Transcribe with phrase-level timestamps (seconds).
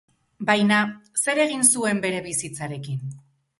[0.49, 0.79] Baina
[1.25, 3.07] zer egin zuen bere bizitzarekin?